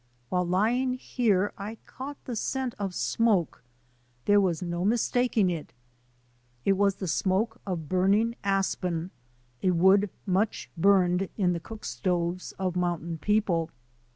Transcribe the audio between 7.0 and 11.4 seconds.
smoke of burning aspen, a wood much burned